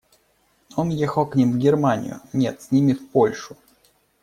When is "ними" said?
2.71-2.93